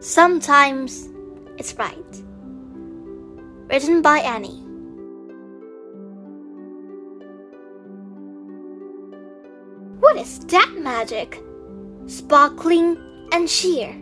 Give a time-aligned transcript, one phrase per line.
[0.00, 1.08] Sometimes
[1.56, 2.22] it's bright.
[3.68, 4.62] Written by Annie.
[10.00, 11.42] What is that magic?
[12.06, 12.98] Sparkling
[13.32, 13.96] and sheer.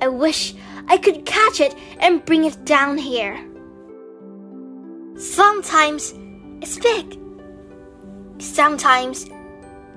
[0.00, 0.54] I wish
[0.88, 3.38] I could catch it and bring it down here.
[5.16, 6.12] Sometimes
[6.60, 7.18] it's big.
[8.38, 9.30] Sometimes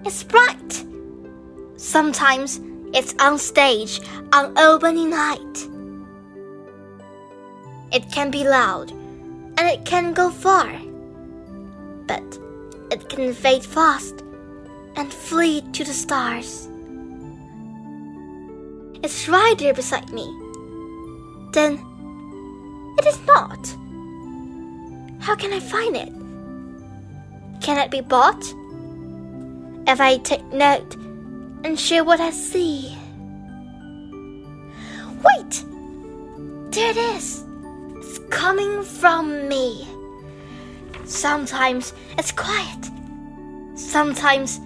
[0.05, 0.85] it's bright.
[1.75, 2.61] Sometimes
[2.95, 3.99] it's on stage
[4.31, 5.69] on opening night.
[7.91, 10.71] It can be loud and it can go far,
[12.07, 12.39] but
[12.89, 14.23] it can fade fast
[14.95, 16.69] and flee to the stars.
[19.03, 20.33] It's right there beside me.
[21.51, 21.73] Then
[22.97, 23.75] it is not.
[25.19, 26.13] How can I find it?
[27.61, 28.43] Can it be bought?
[29.85, 30.95] If I take note
[31.65, 32.95] and share what I see.
[35.25, 35.65] Wait!
[36.69, 37.43] There it is.
[37.95, 39.87] It's coming from me.
[41.05, 42.91] Sometimes it's quiet.
[43.73, 44.61] Sometimes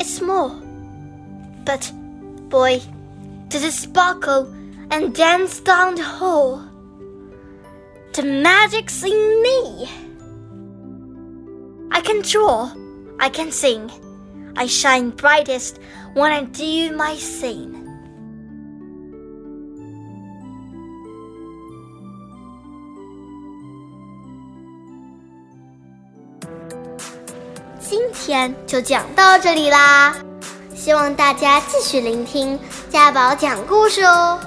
[0.00, 0.60] it's small.
[1.64, 1.92] But,
[2.48, 2.80] boy,
[3.46, 4.52] does it sparkle
[4.90, 6.64] and dance down the hall.
[8.12, 9.88] The magic's in me.
[11.92, 12.72] I can draw.
[13.20, 13.88] I can sing.
[14.55, 15.77] I shine brightest
[16.13, 17.75] when I do my scene.
[27.79, 30.15] 今天就讲到这里啦，
[30.75, 34.39] 希望大家继续聆听家宝讲故事哦。